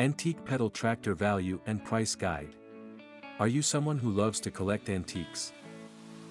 [0.00, 2.54] Antique Pedal Tractor Value and Price Guide.
[3.38, 5.52] Are you someone who loves to collect antiques?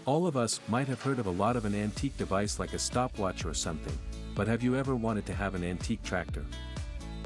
[0.06, 2.80] All of us might have heard of a lot of an antique device like a
[2.80, 3.96] stopwatch or something,
[4.34, 6.44] but have you ever wanted to have an antique tractor?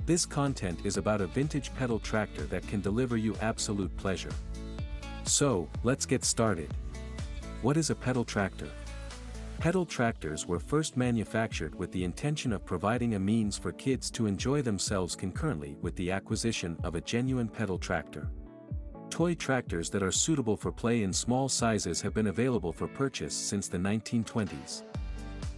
[0.06, 4.34] This content is about a vintage pedal tractor that can deliver you absolute pleasure.
[5.24, 6.74] So, let's get started.
[7.62, 8.68] What is a pedal tractor?
[9.60, 14.26] Pedal tractors were first manufactured with the intention of providing a means for kids to
[14.26, 18.30] enjoy themselves concurrently with the acquisition of a genuine pedal tractor.
[19.10, 23.36] Toy tractors that are suitable for play in small sizes have been available for purchase
[23.36, 24.84] since the 1920s.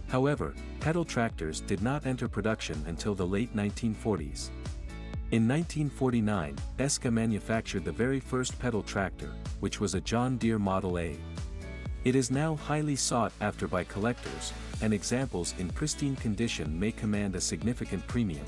[0.08, 4.50] However, pedal tractors did not enter production until the late 1940s.
[5.32, 10.98] In 1949, Eska manufactured the very first pedal tractor, which was a John Deere Model
[10.98, 11.16] A.
[12.06, 17.34] It is now highly sought after by collectors, and examples in pristine condition may command
[17.34, 18.46] a significant premium.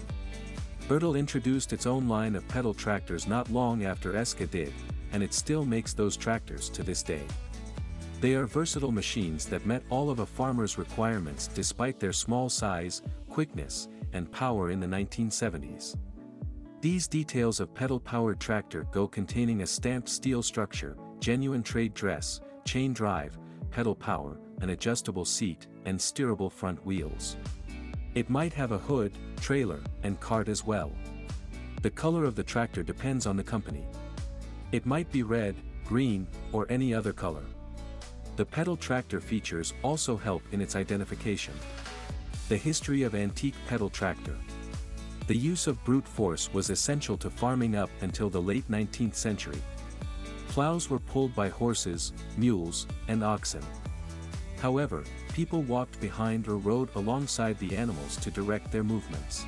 [0.88, 4.72] Ertl introduced its own line of pedal tractors not long after Eska did,
[5.10, 7.24] and it still makes those tractors to this day.
[8.20, 13.02] They are versatile machines that met all of a farmer's requirements despite their small size,
[13.28, 15.96] quickness, and power in the 1970s.
[16.80, 22.92] These details of pedal-powered tractor go containing a stamped steel structure, genuine trade dress, chain
[22.92, 23.36] drive,
[23.70, 27.36] pedal power, an adjustable seat, and steerable front wheels.
[28.14, 30.92] It might have a hood, trailer, and cart as well.
[31.82, 33.84] The color of the tractor depends on the company.
[34.72, 37.44] It might be red, green, or any other color.
[38.36, 41.54] The pedal tractor features also help in its identification.
[42.48, 44.36] The history of antique pedal tractor.
[45.26, 49.60] The use of brute force was essential to farming up until the late 19th century,
[50.58, 53.62] Plows were pulled by horses, mules, and oxen.
[54.60, 59.46] However, people walked behind or rode alongside the animals to direct their movements.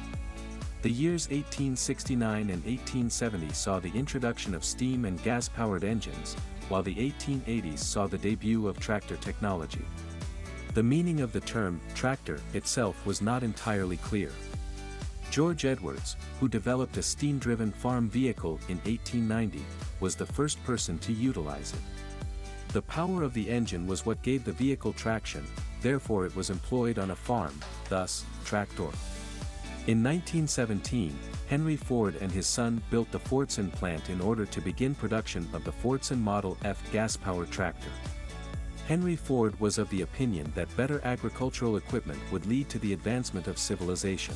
[0.82, 6.36] The years 1869 and 1870 saw the introduction of steam and gas-powered engines,
[6.68, 9.84] while the 1880s saw the debut of tractor technology.
[10.74, 14.30] The meaning of the term tractor itself was not entirely clear.
[15.32, 19.64] George Edwards, who developed a steam-driven farm vehicle in 1890,
[20.00, 22.72] was the first person to utilize it.
[22.72, 25.46] The power of the engine was what gave the vehicle traction,
[25.80, 28.90] therefore it was employed on a farm, thus, tractor.
[29.86, 31.18] In 1917,
[31.48, 35.64] Henry Ford and his son built the Fordson plant in order to begin production of
[35.64, 37.90] the Fordson Model F gas-powered tractor.
[38.86, 43.48] Henry Ford was of the opinion that better agricultural equipment would lead to the advancement
[43.48, 44.34] of civilization.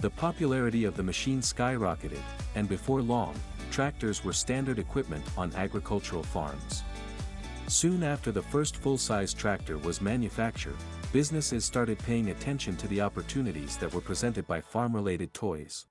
[0.00, 2.22] The popularity of the machine skyrocketed,
[2.54, 3.34] and before long,
[3.74, 6.84] tractors were standard equipment on agricultural farms.
[7.66, 10.76] Soon after the first full-size tractor was manufactured,
[11.12, 15.86] businesses started paying attention to the opportunities that were presented by farm-related toys.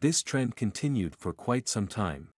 [0.00, 2.30] This trend continued for quite some time.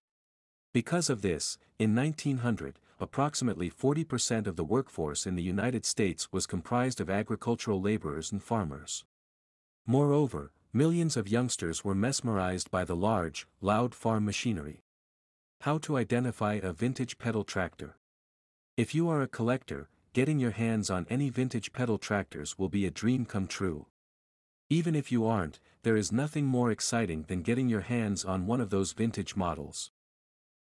[0.74, 6.44] Because of this, in 1900, approximately 40% of the workforce in the United States was
[6.44, 9.04] comprised of agricultural laborers and farmers.
[9.86, 14.82] Moreover, Millions of youngsters were mesmerized by the large, loud farm machinery.
[15.62, 17.96] How to identify a vintage pedal tractor.
[18.76, 22.84] If you are a collector, getting your hands on any vintage pedal tractors will be
[22.84, 23.86] a dream come true.
[24.68, 28.60] Even if you aren't, there is nothing more exciting than getting your hands on one
[28.60, 29.90] of those vintage models.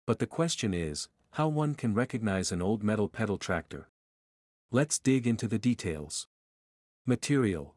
[0.08, 3.90] But the question is, how one can recognize an old metal pedal tractor.
[4.72, 6.30] Let's dig into the details.
[7.06, 7.75] Material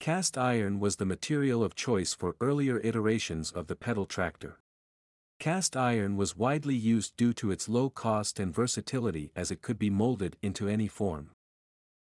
[0.00, 4.60] Cast iron was the material of choice for earlier iterations of the pedal tractor.
[5.40, 9.78] Cast iron was widely used due to its low cost and versatility as it could
[9.78, 11.30] be molded into any form.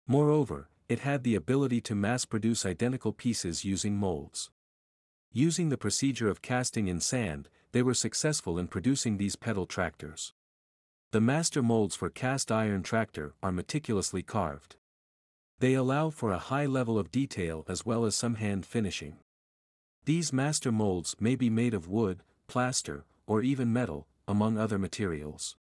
[0.08, 4.52] Moreover, it had the ability to mass-produce identical pieces using molds.
[5.34, 10.34] Using the procedure of casting in sand, they were successful in producing these pedal tractors.
[11.12, 14.78] The master molds for cast iron tractor are meticulously carved.
[15.62, 19.18] They allow for a high level of detail as well as some hand finishing.
[20.06, 25.56] These master molds may be made of wood, plaster, or even metal, among other materials.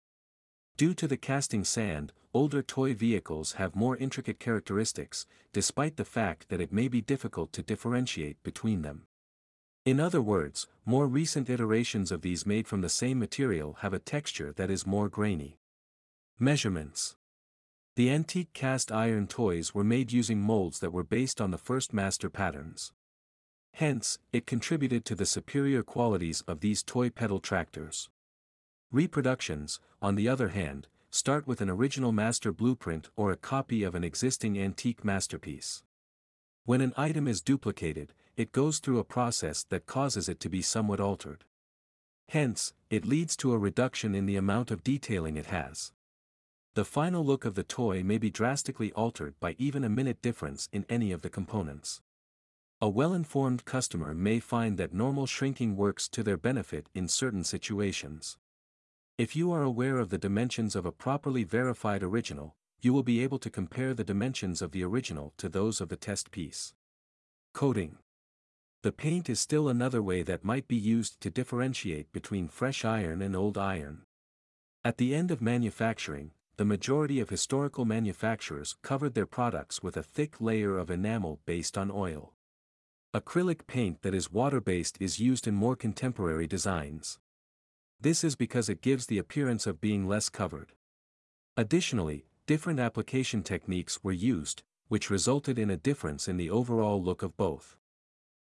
[0.78, 6.48] Due to the casting sand, older toy vehicles have more intricate characteristics, despite the fact
[6.48, 9.06] that it may be difficult to differentiate between them.
[9.84, 14.00] In other words, more recent iterations of these made from the same material have a
[14.00, 15.58] texture that is more grainy.
[16.40, 17.18] Measurements
[18.00, 21.92] the antique cast iron toys were made using molds that were based on the first
[21.92, 22.94] master patterns.
[23.74, 28.10] Hence, it contributed to the superior qualities of these toy pedal tractors.
[28.90, 33.96] Reproductions, on the other hand, start with an original master blueprint or a copy of
[33.96, 35.84] an existing antique masterpiece.
[36.64, 40.62] When an item is duplicated, it goes through a process that causes it to be
[40.62, 41.44] somewhat altered.
[42.30, 45.92] Hence, it leads to a reduction in the amount of detailing it has.
[46.80, 50.70] The final look of the toy may be drastically altered by even a minute difference
[50.72, 52.00] in any of the components.
[52.80, 58.38] A well-informed customer may find that normal shrinking works to their benefit in certain situations.
[59.18, 63.22] If you are aware of the dimensions of a properly verified original, you will be
[63.24, 66.74] able to compare the dimensions of the original to those of the test piece.
[67.54, 67.98] Coating
[68.84, 73.22] The paint is still another way that might be used to differentiate between fresh iron
[73.22, 74.04] and old iron.
[74.86, 80.04] At the end of manufacturing, the majority of historical manufacturers covered their products with a
[80.04, 82.34] thick layer of enamel based on oil.
[83.16, 87.18] Acrylic paint that is water-based is used in more contemporary designs.
[88.02, 90.74] This is because it gives the appearance of being less covered.
[91.56, 97.24] Additionally, different application techniques were used, which resulted in a difference in the overall look
[97.24, 97.78] of both.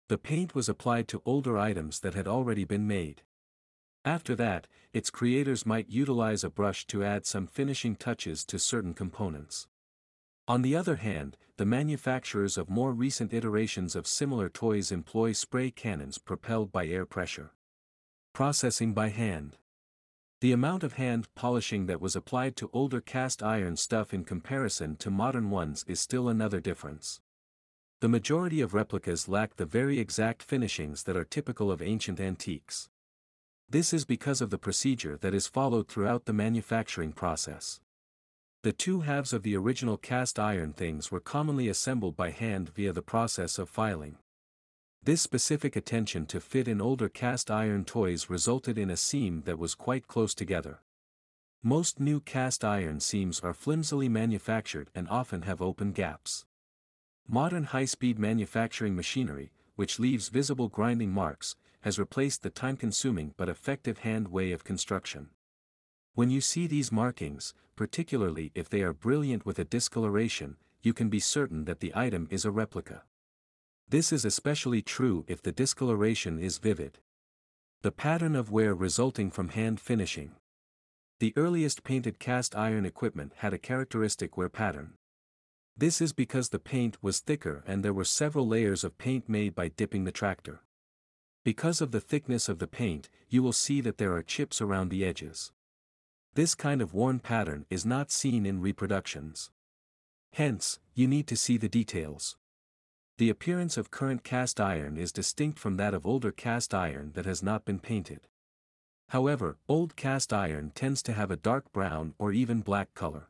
[0.07, 3.21] The paint was applied to older items that had already been made.
[4.05, 8.93] After that, its creators might utilize a brush to add some finishing touches to certain
[8.93, 9.67] components.
[10.47, 15.69] On the other hand, the manufacturers of more recent iterations of similar toys employ spray
[15.69, 17.51] cannons propelled by air pressure.
[18.33, 19.57] Processing by hand.
[20.41, 24.95] The amount of hand polishing that was applied to older cast iron stuff in comparison
[24.97, 27.19] to modern ones is still another difference.
[27.99, 32.89] The majority of replicas lack the very exact finishings that are typical of ancient antiques.
[33.71, 37.79] This is because of the procedure that is followed throughout the manufacturing process.
[38.63, 42.93] The two halves of the original cast iron things were commonly assembled by hand via
[42.93, 44.17] the process of filing.
[45.03, 49.59] This specific attention to fit in older cast iron toys resulted in a seam that
[49.59, 50.79] was quite close together.
[51.61, 56.45] Most new cast iron seams are flimsily manufactured and often have open gaps.
[57.27, 63.99] Modern high-speed manufacturing machinery, which leaves visible grinding marks, has replaced the time-consuming but effective
[63.99, 65.29] hand way of construction.
[66.13, 71.09] When you see these markings, particularly if they are brilliant with a discoloration, you can
[71.09, 73.03] be certain that the item is a replica.
[73.87, 76.99] This is especially true if the discoloration is vivid.
[77.81, 80.35] The pattern of wear resulting from hand finishing.
[81.19, 84.93] The earliest painted cast iron equipment had a characteristic wear pattern.
[85.75, 89.55] This is because the paint was thicker and there were several layers of paint made
[89.55, 90.61] by dipping the tractor.
[91.49, 94.89] Because of the thickness of the paint, you will see that there are chips around
[94.89, 95.51] the edges.
[96.35, 99.49] This kind of worn pattern is not seen in reproductions.
[100.33, 102.37] Hence, you need to see the details.
[103.17, 107.25] The appearance of current cast iron is distinct from that of older cast iron that
[107.25, 108.27] has not been painted.
[109.07, 113.29] However, old cast iron tends to have a dark brown or even black color.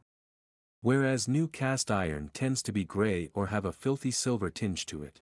[0.81, 5.03] Whereas new cast iron tends to be gray or have a filthy silver tinge to
[5.03, 5.21] it.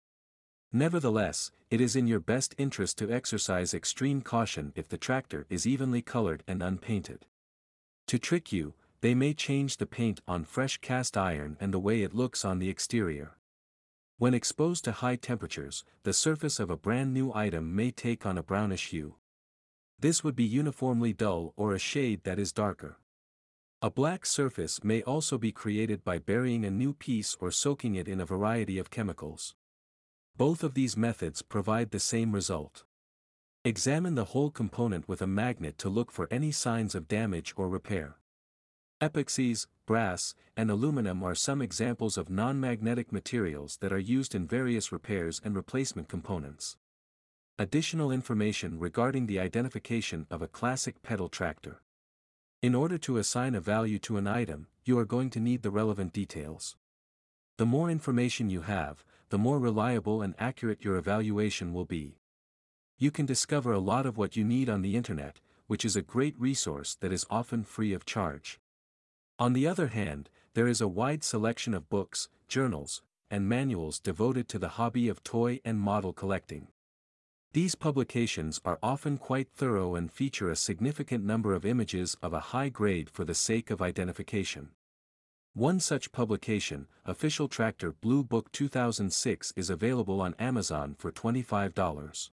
[0.73, 5.67] Nevertheless, it is in your best interest to exercise extreme caution if the tractor is
[5.67, 7.27] evenly colored and unpainted.
[8.07, 12.03] To trick you, they may change the paint on fresh cast iron and the way
[12.03, 13.37] it looks on the exterior.
[14.19, 18.39] When exposed to high temperatures, the surface of a brand new item may take on
[18.39, 19.17] a brownish hue.
[19.99, 22.99] This would be uniformly dull or a shade that is darker.
[23.83, 28.07] A black surface may also be created by burying a new piece or soaking it
[28.07, 29.55] in a variety of chemicals.
[30.41, 32.85] Both of these methods provide the same result.
[33.63, 37.69] Examine the whole component with a magnet to look for any signs of damage or
[37.69, 38.17] repair.
[39.03, 44.91] Epoxies, brass, and aluminum are some examples of non-magnetic materials that are used in various
[44.91, 46.79] repairs and replacement components.
[47.59, 51.83] Additional information regarding the identification of a classic pedal tractor.
[52.63, 55.71] In order to assign a value to an item, you are going to need the
[55.71, 56.79] relevant details.
[57.59, 62.17] The more information you have, the more reliable and accurate your evaluation will be.
[62.99, 66.03] You can discover a lot of what you need on the internet, which is a
[66.03, 68.61] great resource that is often free of charge.
[69.39, 74.49] On the other hand, there is a wide selection of books, journals, and manuals devoted
[74.49, 76.69] to the hobby of toy and model collecting.
[77.53, 82.41] These publications are often quite thorough and feature a significant number of images of a
[82.41, 84.71] high grade for the sake of identification.
[85.55, 92.31] One such publication, Official Tractor Blue Book 2006 is available on Amazon for $25.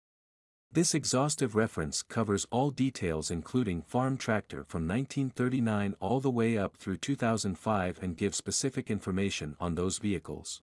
[0.71, 6.77] This exhaustive reference covers all details including farm tractor from 1939 all the way up
[6.77, 10.63] through 2005 and gives specific information on those vehicles.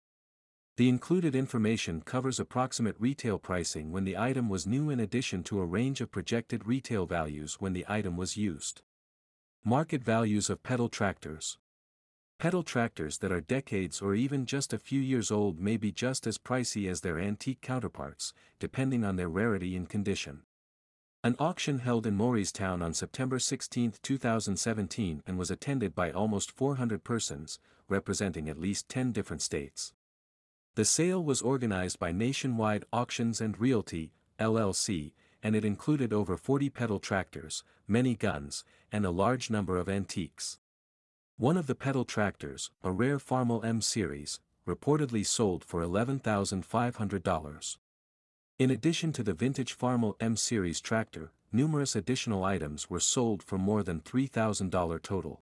[0.78, 5.62] The included information covers approximate retail pricing when the item was new in addition to
[5.62, 8.84] a range of projected retail values when the item was used.
[9.64, 11.58] Market values of pedal tractors.
[12.46, 16.28] Pedal tractors that are decades or even just a few years old may be just
[16.28, 20.44] as pricey as their antique counterparts, depending on their rarity and condition.
[21.24, 27.04] An auction held in Morristown on September 16, 2017 and was attended by almost 400
[27.04, 27.58] persons,
[27.90, 29.96] representing at least 10 different states.
[30.76, 36.70] The sale was organized by Nationwide Auctions and Realty, LLC, and it included over 40
[36.70, 40.60] pedal tractors, many guns, and a large number of antiques.
[41.38, 47.78] One of the pedal tractors, a rare Farmall M series, reportedly sold for $11,500.
[48.58, 53.58] In addition to the vintage Farmall M Series tractor, numerous additional items were sold for
[53.58, 55.42] more than $3,000 total.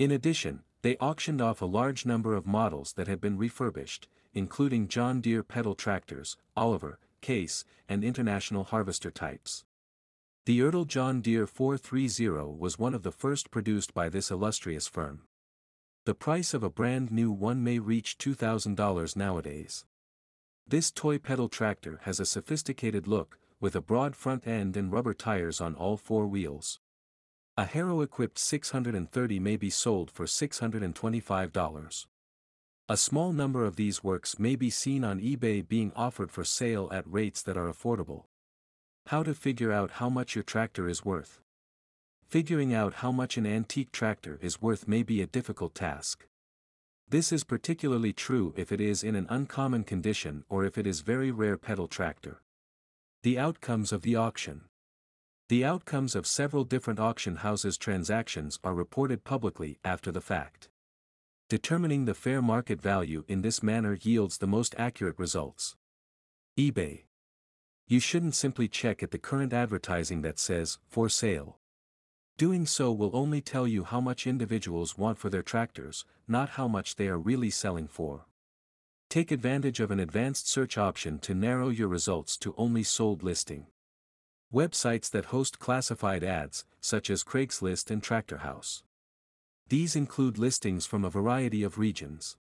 [0.00, 4.88] In addition, they auctioned off a large number of models that had been refurbished, including
[4.88, 9.64] John Deere pedal tractors, Oliver, Case, and International Harvester types.
[10.46, 15.22] The Ertl John Deere 430 was one of the first produced by this illustrious firm.
[16.04, 19.86] The price of a brand new one may reach $2,000 nowadays.
[20.68, 25.14] This toy pedal tractor has a sophisticated look, with a broad front end and rubber
[25.14, 26.78] tires on all four wheels.
[27.56, 32.06] A Harrow-equipped 630 may be sold for $625.
[32.90, 36.90] A small number of these works may be seen on eBay being offered for sale
[36.92, 38.24] at rates that are affordable.
[39.08, 41.42] How to figure out how much your tractor is worth.
[42.26, 46.26] Figuring out how much an antique tractor is worth may be a difficult task.
[47.10, 51.02] This is particularly true if it is in an uncommon condition or if it is
[51.02, 52.40] very rare pedal tractor.
[53.22, 54.62] The outcomes of the auction.
[55.50, 60.70] The outcomes of several different auction houses' transactions are reported publicly after the fact.
[61.50, 65.76] Determining the fair market value in this manner yields the most accurate results.
[66.58, 67.02] eBay.
[67.86, 71.58] You shouldn't simply check at the current advertising that says, for sale.
[72.38, 76.66] Doing so will only tell you how much individuals want for their tractors, not how
[76.66, 78.26] much they are really selling for.
[79.10, 83.66] Take advantage of an advanced search option to narrow your results to only sold listing.
[84.52, 88.82] Websites that host classified ads, such as Craigslist and Tractor House.
[89.68, 92.36] These include listings from a variety of regions.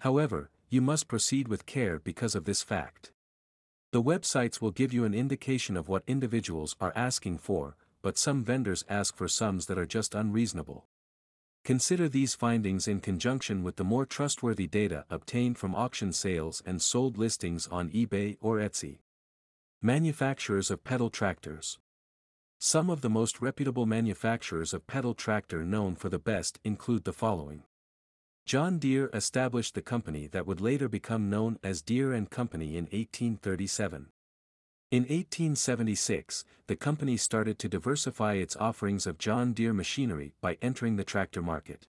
[0.00, 3.12] However, you must proceed with care because of this fact.
[3.92, 8.44] The websites will give you an indication of what individuals are asking for, but some
[8.44, 10.86] vendors ask for sums that are just unreasonable.
[11.64, 16.80] Consider these findings in conjunction with the more trustworthy data obtained from auction sales and
[16.80, 18.98] sold listings on eBay or Etsy.
[19.82, 21.78] Manufacturers of pedal tractors.
[22.58, 27.12] Some of the most reputable manufacturers of pedal tractor known for the best include the
[27.12, 27.64] following.
[28.46, 32.84] John Deere established the company that would later become known as Deere and Company in
[32.84, 34.06] 1837.
[34.92, 40.94] In 1876, the company started to diversify its offerings of John Deere machinery by entering
[40.94, 41.88] the tractor market.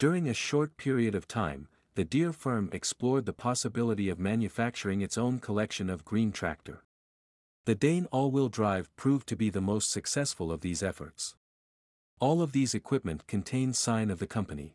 [0.00, 5.16] During a short period of time, the Deere firm explored the possibility of manufacturing its
[5.16, 6.82] own collection of green tractor.
[7.66, 11.36] The Dain all-wheel drive proved to be the most successful of these efforts.
[12.18, 14.74] All of these equipment contain sign of the company.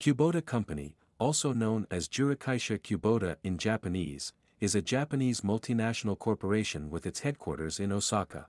[0.00, 7.06] Kubota Company, also known as Jurokaisha Kubota in Japanese, is a Japanese multinational corporation with
[7.06, 8.46] its headquarters in Osaka.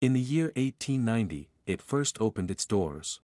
[0.00, 3.20] In the year 1890, it first opened its doors.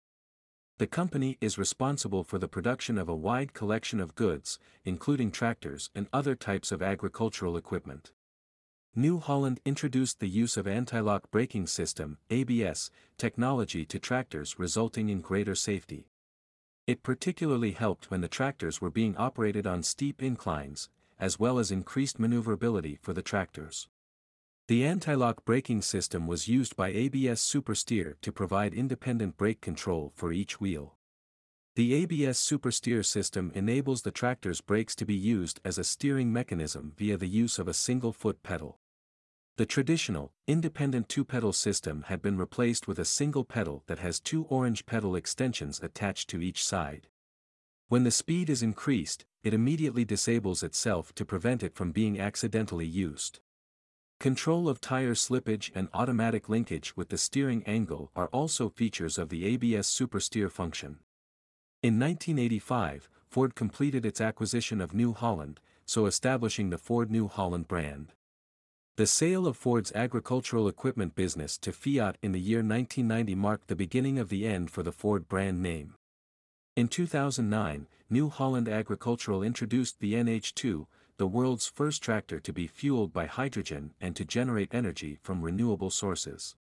[0.79, 5.91] The company is responsible for the production of a wide collection of goods, including tractors
[5.95, 8.13] and other types of agricultural equipment.
[8.95, 15.21] New Holland introduced the use of anti-lock braking system ABS, technology to tractors resulting in
[15.21, 16.09] greater safety.
[16.89, 21.71] It particularly helped when the tractors were being operated on steep inclines, as well as
[21.71, 23.89] increased maneuverability for the tractors.
[24.69, 30.33] The anti-lock braking system was used by ABS Supersteer to provide independent brake control for
[30.33, 30.97] each wheel.
[31.77, 36.95] The ABS Supersteer system enables the tractor's brakes to be used as a steering mechanism
[36.97, 38.79] via the use of a single foot pedal.
[39.59, 44.45] The traditional, independent two-pedal system had been replaced with a single pedal that has two
[44.45, 47.09] orange pedal extensions attached to each side.
[47.89, 52.87] When the speed is increased, it immediately disables itself to prevent it from being accidentally
[52.87, 53.41] used.
[54.21, 59.29] Control of tire slippage and automatic linkage with the steering angle are also features of
[59.29, 61.01] the ABS Supersteer function.
[61.83, 67.67] In 1985, Ford completed its acquisition of New Holland, so establishing the Ford New Holland
[67.67, 68.13] brand.
[68.99, 73.77] The sale of Ford's agricultural equipment business to Fiat in the year 1990 marked the
[73.77, 75.95] beginning of the end for the Ford brand name.
[76.75, 83.13] In 2009, New Holland Agricultural introduced the NH2, the world's first tractor to be fueled
[83.13, 86.57] by hydrogen and to generate energy from renewable sources.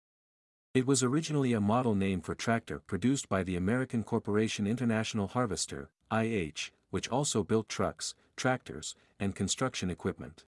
[0.75, 5.89] It was originally a model name for tractor produced by the American corporation International Harvester,
[6.13, 10.45] IH, which also built trucks, tractors, and construction equipment.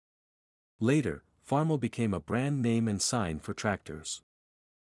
[0.79, 4.21] Later, Farmall became a brand name and sign for tractors.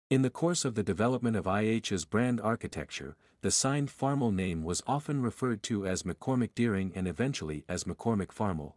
[0.10, 4.82] In the course of the development of IH's brand architecture, the signed Farmall name was
[4.88, 8.74] often referred to as McCormick Deering and eventually as McCormick Farmall.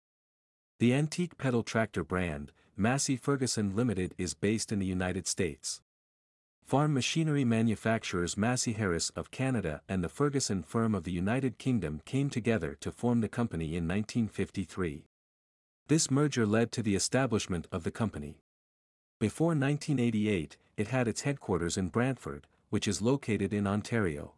[0.79, 5.81] The antique pedal tractor brand, Massey Ferguson Limited is based in the United States.
[6.63, 12.03] Farm machinery manufacturers Massey Harris of Canada and the Ferguson firm of the United Kingdom
[12.05, 15.07] came together to form the company in 1953.
[15.91, 18.39] This merger led to the establishment of the company.
[19.19, 24.35] Before 1988, it had its headquarters in Brantford, which is located in Ontario.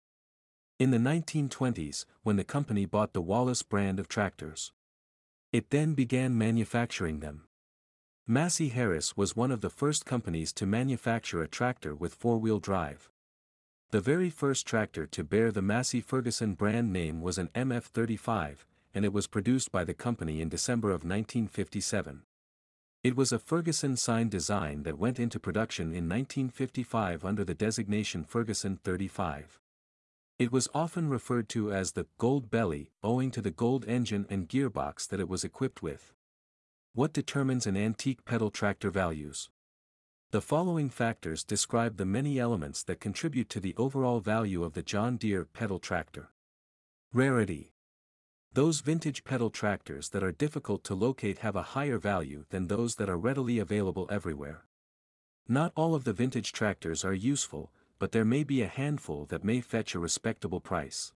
[0.78, 4.72] In the 1920s, when the company bought the Wallis brand of tractors,
[5.52, 7.42] it then began manufacturing them.
[8.26, 13.10] Massey Harris was one of the first companies to manufacture a tractor with four-wheel drive.
[13.90, 18.64] The very first tractor to bear the Massey Ferguson brand name was an MF-35,
[18.94, 22.22] and it was produced by the company in December of 1957.
[23.02, 28.78] It was a Ferguson-signed design that went into production in 1955 under the designation Ferguson
[28.84, 29.58] 35.
[30.38, 34.48] It was often referred to as the Gold Belly, owing to the gold engine and
[34.48, 36.12] gearbox that it was equipped with.
[36.94, 39.50] What determines an antique pedal tractor values?
[40.30, 44.82] The following factors describe the many elements that contribute to the overall value of the
[44.82, 46.30] John Deere pedal tractor.
[47.12, 47.71] Rarity.
[48.54, 52.96] Those vintage pedal tractors that are difficult to locate have a higher value than those
[52.96, 54.66] that are readily available everywhere.
[55.48, 59.42] Not all of the vintage tractors are useful, but there may be a handful that
[59.42, 61.14] may fetch a respectable price.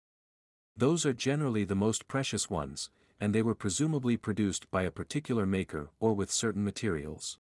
[0.77, 5.47] Those are generally the most precious ones, and they were presumably produced by a particular
[5.47, 7.39] maker or with certain materials.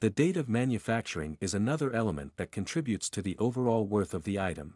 [0.00, 4.40] The date of manufacturing is another element that contributes to the overall worth of the
[4.40, 4.74] item.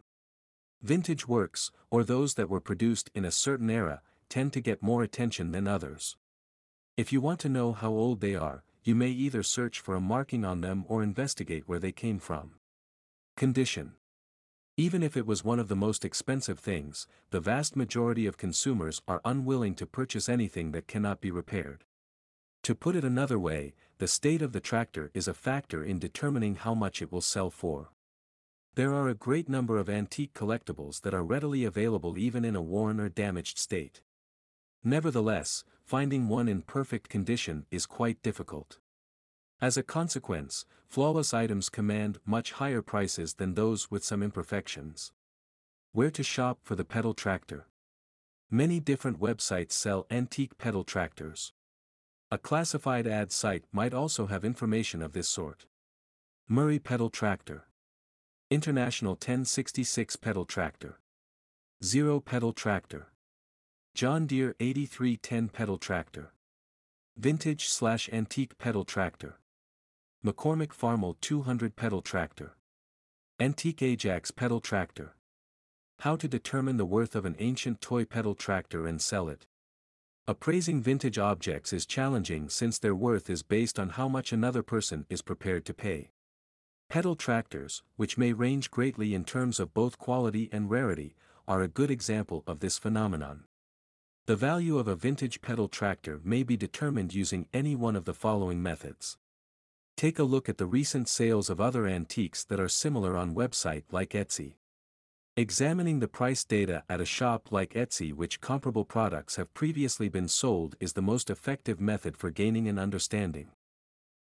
[0.81, 5.03] Vintage works, or those that were produced in a certain era, tend to get more
[5.03, 6.17] attention than others.
[6.95, 10.01] If you want to know how old they are, you may either search for a
[10.01, 12.55] marking on them or investigate where they came from.
[13.35, 13.93] Condition
[14.79, 19.01] even if it was one of the most expensive things, the vast majority of consumers
[19.09, 21.83] are unwilling to purchase anything that cannot be repaired.
[22.63, 26.55] To put it another way, the state of the tractor is a factor in determining
[26.55, 27.89] how much it will sell for.
[28.75, 32.61] There are a great number of antique collectibles that are readily available even in a
[32.61, 34.01] worn or damaged state.
[34.83, 38.79] Nevertheless, finding one in perfect condition is quite difficult.
[39.61, 45.11] As a consequence, flawless items command much higher prices than those with some imperfections.
[45.91, 47.67] Where to shop for the pedal tractor?
[48.49, 51.53] Many different websites sell antique pedal tractors.
[52.31, 55.65] A classified ad site might also have information of this sort.
[56.47, 57.65] Murray Pedal Tractor.
[58.49, 60.99] International 1066 Pedal Tractor.
[61.83, 63.07] Zero Pedal Tractor.
[63.95, 66.31] John Deere 8310 Pedal Tractor.
[67.17, 69.39] Vintage slash Antique Pedal Tractor.
[70.25, 72.55] McCormick Farmall 200 pedal tractor.
[73.41, 75.15] Antique Ajax pedal tractor.
[76.01, 79.47] How to determine the worth of an ancient toy pedal tractor and sell it.
[80.27, 85.07] Appraising vintage objects is challenging since their worth is based on how much another person
[85.09, 86.11] is prepared to pay.
[86.89, 91.15] Pedal tractors, which may range greatly in terms of both quality and rarity,
[91.47, 93.43] are a good example of this phenomenon.
[94.29, 98.13] The value of a vintage pedal tractor may be determined using any one of the
[98.13, 99.17] following methods.
[99.97, 103.85] Take a look at the recent sales of other antiques that are similar on website
[103.89, 104.57] like Etsy.
[105.35, 110.27] Examining the price data at a shop like Etsy which comparable products have previously been
[110.27, 113.47] sold is the most effective method for gaining an understanding.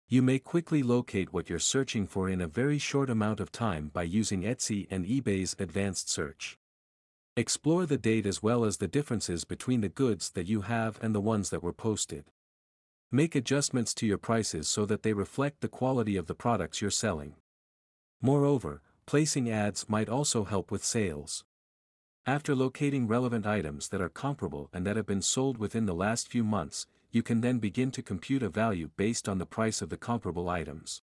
[0.10, 3.88] You may quickly locate what you're searching for in a very short amount of time
[3.94, 6.58] by using Etsy and eBay's advanced search.
[7.36, 11.16] Explore the date as well as the differences between the goods that you have and
[11.16, 12.26] the ones that were posted.
[13.12, 16.92] Make adjustments to your prices so that they reflect the quality of the products you're
[16.92, 17.34] selling.
[18.22, 21.44] Moreover, placing ads might also help with sales.
[22.28, 26.28] After locating relevant items that are comparable and that have been sold within the last
[26.28, 29.90] few months, you can then begin to compute a value based on the price of
[29.90, 31.02] the comparable items.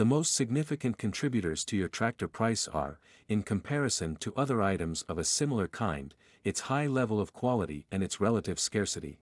[0.00, 5.18] The most significant contributors to your tractor price are, in comparison to other items of
[5.18, 9.20] a similar kind, its high level of quality and its relative scarcity.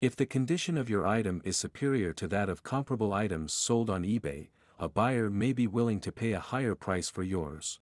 [0.00, 4.04] If the condition of your item is superior to that of comparable items sold on
[4.04, 7.78] eBay, a buyer may be willing to pay a higher price for yours.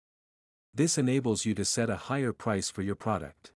[0.71, 3.54] This enables you to set a higher price for your product.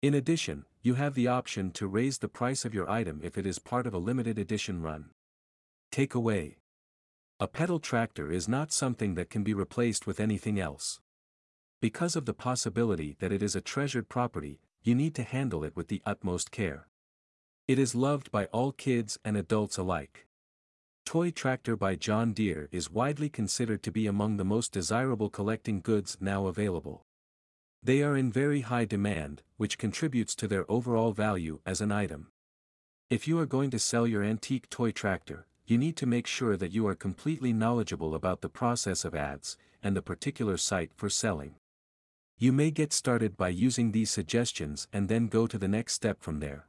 [0.00, 3.44] In addition, you have the option to raise the price of your item if it
[3.44, 5.10] is part of a limited edition run.
[5.90, 6.54] Takeaway
[7.42, 11.00] A pedal tractor is not something that can be replaced with anything else.
[11.80, 15.74] Because of the possibility that it is a treasured property, you need to handle it
[15.74, 16.86] with the utmost care.
[17.66, 20.28] It is loved by all kids and adults alike.
[21.04, 25.80] Toy Tractor by John Deere is widely considered to be among the most desirable collecting
[25.80, 27.06] goods now available.
[27.82, 32.28] They are in very high demand, which contributes to their overall value as an item.
[33.10, 36.56] If you are going to sell your antique toy tractor, you need to make sure
[36.56, 41.08] that you are completely knowledgeable about the process of ads, and the particular site for
[41.08, 41.54] selling.
[42.38, 46.20] You may get started by using these suggestions and then go to the next step
[46.20, 46.66] from there.